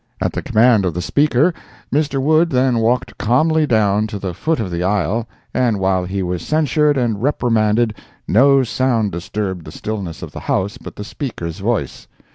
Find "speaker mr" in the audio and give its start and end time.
1.03-2.19